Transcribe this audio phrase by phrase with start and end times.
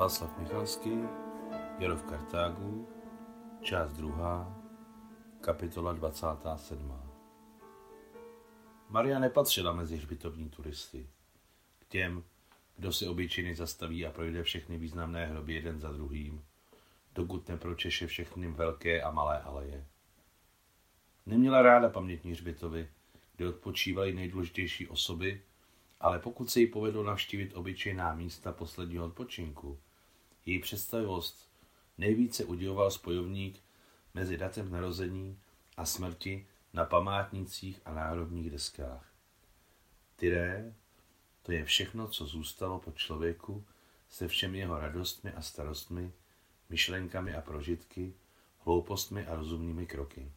[0.00, 0.90] Václav Michalský,
[1.78, 2.88] Jaro v Kartágu,
[3.62, 4.58] část druhá,
[5.40, 6.92] kapitola 27.
[8.88, 11.06] Maria nepatřila mezi hřbitovní turisty.
[11.78, 12.24] K těm,
[12.76, 16.44] kdo si obyčejně zastaví a projde všechny významné hroby jeden za druhým,
[17.14, 19.86] dokud nepročeše všechny velké a malé aleje.
[21.26, 22.88] Neměla ráda pamětní hřbitovy,
[23.36, 25.42] kde odpočívaly nejdůležitější osoby,
[26.00, 29.78] ale pokud se jí povedlo navštívit obyčejná místa posledního odpočinku,
[30.50, 31.50] její představivost
[31.98, 33.62] nejvíce udivoval spojovník
[34.14, 35.38] mezi datem narození
[35.76, 39.12] a smrti na památnicích a národních deskách.
[40.16, 40.74] Tyré,
[41.42, 43.64] to je všechno, co zůstalo po člověku
[44.08, 46.12] se všemi jeho radostmi a starostmi,
[46.68, 48.14] myšlenkami a prožitky,
[48.58, 50.32] hloupostmi a rozumnými kroky.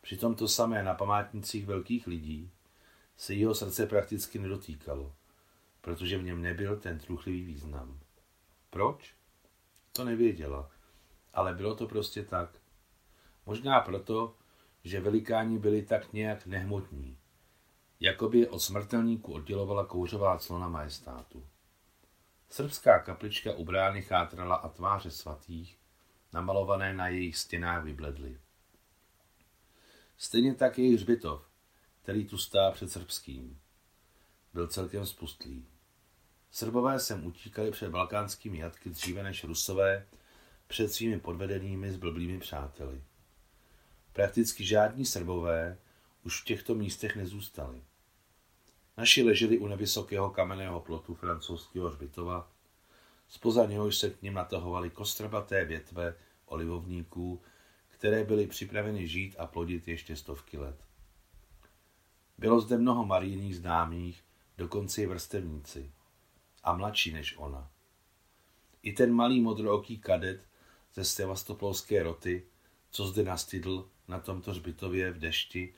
[0.00, 2.50] Přitom to samé na památnicích velkých lidí
[3.16, 5.14] se jeho srdce prakticky nedotýkalo,
[5.80, 8.03] protože v něm nebyl ten truchlivý význam.
[8.74, 9.14] Proč?
[9.92, 10.70] To nevěděla,
[11.34, 12.58] ale bylo to prostě tak.
[13.46, 14.36] Možná proto,
[14.84, 17.18] že velikáni byli tak nějak nehmotní,
[18.00, 21.46] jakoby od smrtelníků oddělovala kouřová clona majestátu.
[22.48, 25.78] Srbská kaplička u brány chátrala a tváře svatých,
[26.32, 28.40] namalované na jejich stěnách vybledly.
[30.16, 31.48] Stejně tak jejich hřbitov,
[32.02, 33.60] který tu stál před srbským.
[34.52, 35.73] Byl celkem spustlý.
[36.54, 40.06] Srbové sem utíkali před balkánskými jatky dříve než Rusové
[40.66, 43.02] před svými podvedenými zblblými přáteli.
[44.12, 45.78] Prakticky žádní Srbové
[46.24, 47.82] už v těchto místech nezůstali.
[48.96, 52.50] Naši leželi u nevysokého kamenného plotu francouzského hřbitova,
[53.28, 56.14] spoza něhož se k ním natahovaly kostrbaté větve
[56.46, 57.42] olivovníků,
[57.88, 60.76] které byly připraveny žít a plodit ještě stovky let.
[62.38, 64.24] Bylo zde mnoho marijných známých,
[64.56, 65.90] dokonce i vrstevníci.
[66.64, 67.70] A mladší než ona.
[68.82, 70.48] I ten malý modrooký kadet
[70.94, 72.46] ze Sevastopolské roty,
[72.90, 75.74] co zde nastydl na tomto hřbitově v dešti,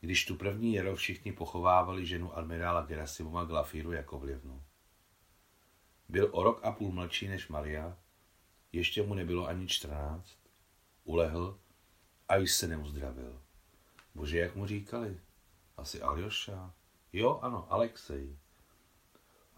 [0.00, 4.62] když tu první jaro všichni pochovávali ženu admirála Gerasimova Glafíru jako vlivnu.
[6.08, 7.98] Byl o rok a půl mladší než Maria,
[8.72, 10.38] ještě mu nebylo ani čtrnáct,
[11.04, 11.58] ulehl
[12.28, 13.42] a již se neuzdravil.
[14.14, 15.20] Bože, jak mu říkali?
[15.76, 16.74] Asi Aljoša?
[17.12, 18.38] Jo, ano, Alexej.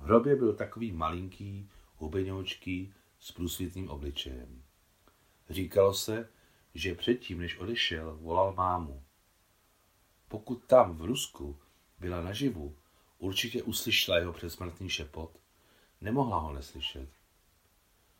[0.00, 4.62] V hrobě byl takový malinký, hubeňoučký, s průsvitným obličejem.
[5.50, 6.28] Říkalo se,
[6.74, 9.02] že předtím, než odešel, volal mámu.
[10.28, 11.58] Pokud tam, v Rusku,
[11.98, 12.76] byla naživu,
[13.18, 15.40] určitě uslyšela jeho předsmrtný šepot.
[16.00, 17.08] Nemohla ho neslyšet.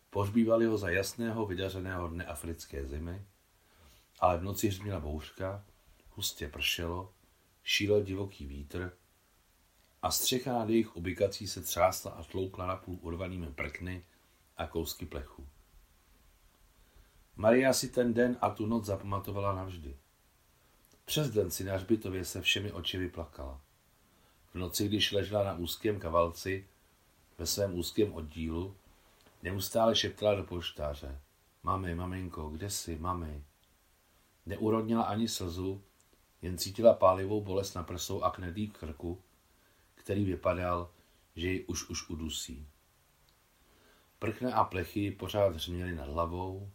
[0.09, 3.25] Pohřbívali ho za jasného, vydařeného dne africké zimy,
[4.19, 5.65] ale v noci hřměla bouřka,
[6.09, 7.13] hustě pršelo
[7.63, 8.97] šílel divoký vítr
[10.01, 14.03] a střecha nad jejich ubikací se třásla a tloukla napůl urvanými prkny
[14.57, 15.47] a kousky plechu.
[17.35, 19.97] Maria si ten den a tu noc zapamatovala navždy.
[21.05, 23.61] Přes den si na hřbitově se všemi oči vyplakala.
[24.53, 26.67] V noci, když ležela na úzkém kavalci,
[27.37, 28.75] ve svém úzkém oddílu,
[29.43, 31.19] neustále šeptala do poštáře.
[31.63, 33.43] Mami, maminko, kde jsi, mami?
[34.45, 35.81] Neurodnila ani slzu,
[36.41, 39.21] jen cítila pálivou bolest na prsou a knedlí krku,
[40.01, 40.91] který vypadal,
[41.35, 42.67] že ji už už udusí.
[44.19, 46.71] Prkne a plechy pořád hřměly nad hlavou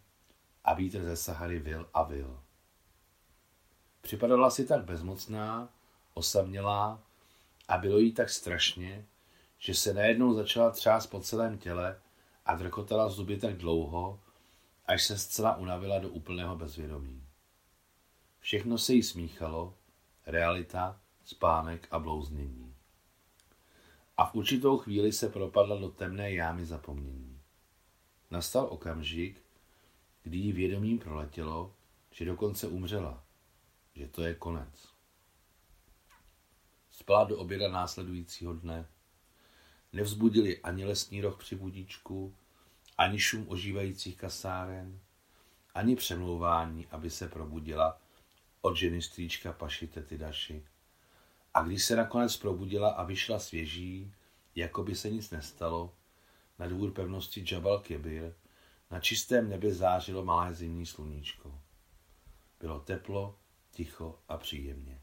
[0.63, 2.43] a vítr ze Sahary vil a vil.
[4.01, 5.69] Připadala si tak bezmocná,
[6.13, 7.03] osamělá
[7.67, 9.05] a bylo jí tak strašně,
[9.57, 11.99] že se najednou začala třást po celém těle
[12.45, 14.19] a drkotala zuby tak dlouho,
[14.85, 17.23] až se zcela unavila do úplného bezvědomí.
[18.39, 19.73] Všechno se jí smíchalo,
[20.25, 22.76] realita, spánek a blouznění.
[24.17, 27.41] A v určitou chvíli se propadla do temné jámy zapomnění.
[28.31, 29.41] Nastal okamžik,
[30.23, 31.75] kdy jí vědomím proletělo,
[32.11, 33.23] že dokonce umřela,
[33.95, 34.87] že to je konec.
[36.91, 38.87] Spala do oběda následujícího dne.
[39.93, 42.35] Nevzbudili ani lesní roh při budíčku,
[42.97, 44.99] ani šum ožívajících kasáren,
[45.73, 48.01] ani přemlouvání, aby se probudila
[48.61, 50.65] od ženy strýčka Paši tety Daši.
[51.57, 54.13] A když se nakonec probudila a vyšla svěží,
[54.55, 55.95] jako by se nic nestalo,
[56.59, 58.33] na dvůr pevnosti Jabal Kebir,
[58.91, 61.61] na čistém nebi zářilo malé zimní sluníčko.
[62.59, 63.39] Bylo teplo,
[63.71, 65.01] ticho a příjemně.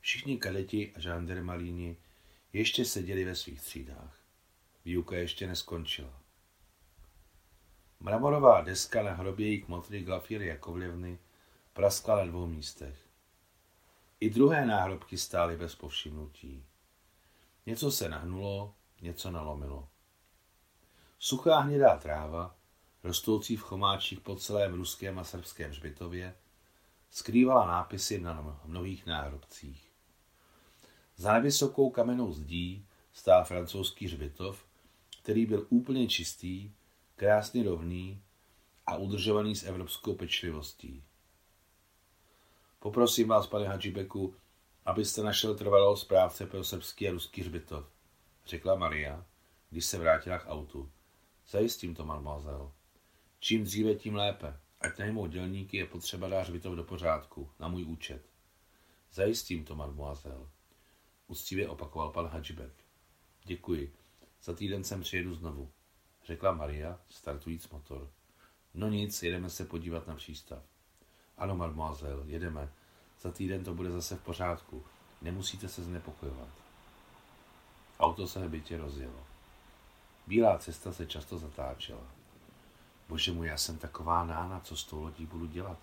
[0.00, 1.96] Všichni kadeti a žandarmaríni
[2.52, 4.20] ještě seděli ve svých třídách.
[4.84, 6.20] Výuka ještě neskončila.
[8.00, 11.18] Mramorová deska na hrobě jí kmotry Glafíry Jakovlevny
[11.72, 13.03] praskla na dvou místech.
[14.24, 16.64] I druhé náhrobky stály bez povšimnutí.
[17.66, 19.88] Něco se nahnulo, něco nalomilo.
[21.18, 22.56] Suchá hnědá tráva,
[23.02, 26.34] rostoucí v chomáčích po celém ruském a srbském hřbitově,
[27.10, 29.90] skrývala nápisy na mnohých náhrobcích.
[31.16, 34.64] Za nevysokou kamennou zdí stál francouzský hřbitov,
[35.22, 36.70] který byl úplně čistý,
[37.16, 38.22] krásně rovný
[38.86, 41.04] a udržovaný s evropskou pečlivostí.
[42.84, 44.34] Poprosím vás, pane Hadžibeku,
[44.84, 47.86] abyste našel trvalého správce pro srbský a ruský hřbitov,
[48.46, 49.26] řekla Maria,
[49.70, 50.90] když se vrátila k autu.
[51.48, 52.70] Zajistím to, mademoiselle.
[53.38, 54.60] Čím dříve, tím lépe.
[54.80, 58.22] Ať najmou dělníky je potřeba dát hřbitov do pořádku, na můj účet.
[59.12, 60.46] Zajistím to, mademoiselle.
[61.26, 62.72] Úctivě opakoval pan Hadžibek.
[63.44, 63.94] Děkuji.
[64.42, 65.70] Za týden sem přijedu znovu,
[66.24, 68.10] řekla Maria, startujíc motor.
[68.74, 70.73] No nic, jedeme se podívat na přístav.
[71.38, 72.68] Ano, mademoiselle, jedeme.
[73.20, 74.82] Za týden to bude zase v pořádku.
[75.22, 76.48] Nemusíte se znepokojovat.
[78.00, 79.26] Auto se bytě rozjelo.
[80.26, 82.02] Bílá cesta se často zatáčela.
[83.08, 85.78] Bože můj, já jsem taková nána, co s tou lodí budu dělat?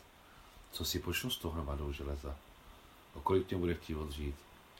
[0.72, 2.36] Co si počnu s tou hromadou železa?
[3.14, 4.36] O kolik mě bude chtít odřít?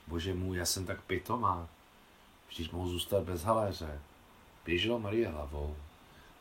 [0.08, 1.68] Bože můj, já jsem tak pitomá.
[2.50, 4.02] Vždyť mohu zůstat bez haléře.
[4.66, 5.76] Běžela Marie hlavou,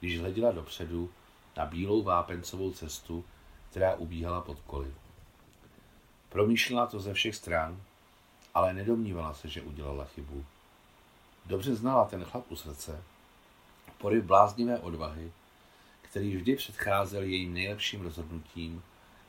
[0.00, 1.10] když hleděla dopředu
[1.56, 3.24] na bílou vápencovou cestu,
[3.70, 4.94] která ubíhala pod koly.
[6.28, 7.82] Promýšlela to ze všech stran,
[8.54, 10.44] ale nedomnívala se, že udělala chybu.
[11.46, 13.02] Dobře znala ten chlap u srdce,
[13.98, 15.32] poryv bláznivé odvahy,
[16.02, 18.82] který vždy předcházel jejím nejlepším rozhodnutím,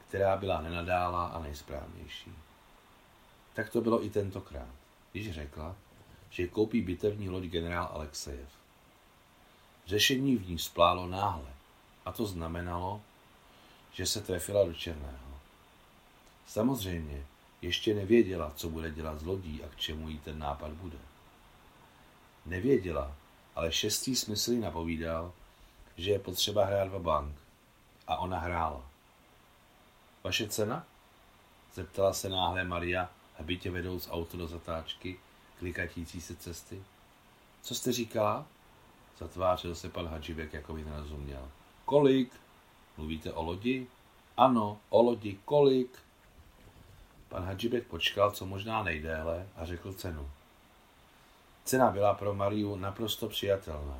[0.07, 2.33] která byla nenadála a nejsprávnější.
[3.53, 4.75] Tak to bylo i tentokrát,
[5.11, 5.75] když řekla,
[6.29, 8.49] že koupí bitevní loď generál Alexejev.
[9.85, 11.53] Řešení v ní splálo náhle
[12.05, 13.01] a to znamenalo,
[13.93, 15.39] že se trefila do černého.
[16.47, 17.25] Samozřejmě
[17.61, 20.97] ještě nevěděla, co bude dělat s lodí a k čemu jí ten nápad bude.
[22.45, 23.15] Nevěděla,
[23.55, 25.33] ale šestý smysl jí napovídal,
[25.97, 27.35] že je potřeba hrát v bank.
[28.07, 28.85] A ona hrála.
[30.23, 30.85] Vaše cena?
[31.73, 35.19] Zeptala se náhle Maria, hbitě vedouc auto do zatáčky,
[35.59, 36.83] klikatící se cesty.
[37.61, 38.45] Co jste říkala?
[39.17, 41.51] Zatvářil se pan Hadžibek, jako by nerozuměl.
[41.85, 42.33] Kolik?
[43.01, 43.87] Mluvíte o lodi?
[44.37, 45.39] Ano, o lodi.
[45.45, 45.99] Kolik?
[47.29, 50.29] Pan Hadžibek počkal, co možná nejdéle, a řekl cenu.
[51.65, 53.97] Cena byla pro Mariu naprosto přijatelná.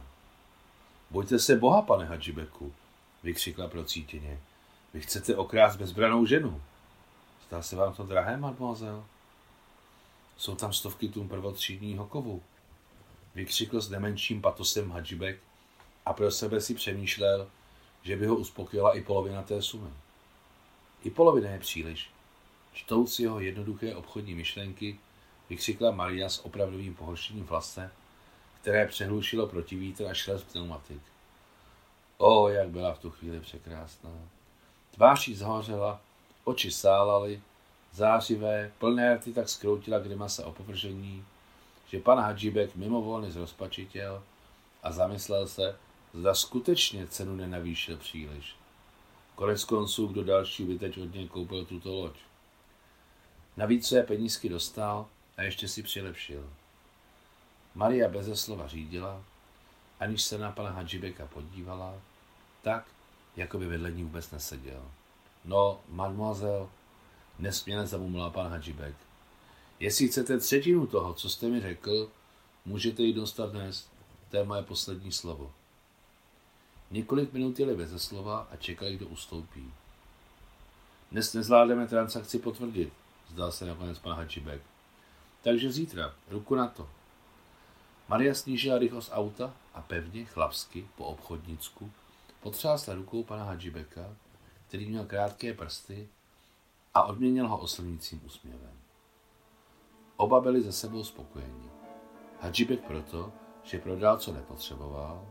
[1.12, 2.74] Bojte se Boha, pane Hadžibeku,
[3.24, 4.40] vykřikla procítěně.
[4.94, 6.62] Vy chcete okrást bezbranou ženu.
[7.48, 9.04] Zdá se vám to drahé, mademoiselle?
[10.38, 12.42] Jsou tam stovky tun prvotřídního kovu.
[13.36, 15.40] Vykřikl s nemenším patosem Hadžibek
[16.06, 17.48] a pro sebe si přemýšlel,
[18.04, 19.90] že by ho uspokojila i polovina té sumy.
[21.04, 22.10] I polovina je příliš.
[22.74, 25.00] Čtouc jeho jednoduché obchodní myšlenky,
[25.50, 27.92] vykřikla Maria s opravdovým pohoršením vlase,
[28.62, 31.02] které přehlušilo protivítr a šel z pneumatik.
[32.18, 34.10] O, jak byla v tu chvíli překrásná.
[34.92, 36.02] Tvář jí zhořela,
[36.44, 37.42] oči sálaly,
[37.92, 41.26] zářivé, plné rty tak skroutila grimasa opovržení,
[41.88, 44.24] že pan Hadžibek mimovolně zrozpačitěl
[44.84, 45.76] a zamyslel se,
[46.14, 48.56] zda skutečně cenu nenavýšil příliš.
[49.36, 52.16] Konec konců, kdo další by teď od něj koupil tuto loď.
[53.58, 56.50] Navíc své penízky dostal a ještě si přilepšil.
[57.76, 59.24] Maria beze slova řídila,
[60.00, 61.94] aniž se na pana Hadžibeka podívala,
[62.62, 62.86] tak,
[63.36, 64.92] jako by vedle ní vůbec neseděl.
[65.46, 66.68] No, mademoiselle,
[67.40, 68.96] nesměle zamumla pan Hadžibek.
[69.80, 72.10] Jestli chcete třetinu toho, co jste mi řekl,
[72.66, 73.90] můžete ji dostat dnes.
[74.30, 75.52] To je moje poslední slovo.
[76.92, 79.74] Několik minut jeli beze slova a čekali, kdo ustoupí.
[81.12, 82.94] Dnes nezvládneme transakci potvrdit,
[83.30, 84.62] zdal se nakonec pan Hadžibek.
[85.44, 86.90] Takže zítra, ruku na to.
[88.08, 91.92] Maria snížila rychlost auta a pevně, chlapsky, po obchodnicku,
[92.42, 94.16] potřásla rukou pana Hadžibeka,
[94.68, 96.10] který měl krátké prsty
[96.94, 98.74] a odměnil ho oslnícím úsměvem.
[100.18, 101.70] Oba byli ze sebou spokojeni.
[102.42, 103.32] Hadžibek proto,
[103.64, 105.28] že prodal, co nepotřeboval,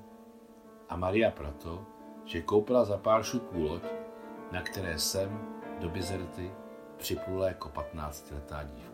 [0.91, 1.87] a Maria proto,
[2.25, 3.83] že koupila za pár šuků loď,
[4.53, 5.41] na které jsem
[5.81, 6.51] do Bizerty
[6.97, 8.90] připlula jako 15-letá dívka.